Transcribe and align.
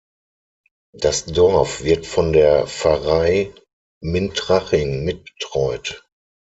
Das 0.97 1.25
Dorf 1.25 1.83
wird 1.83 2.07
von 2.07 2.33
der 2.33 2.65
Pfarrei 2.65 3.53
Mintraching 4.03 5.03
mitbetreut. 5.05 6.09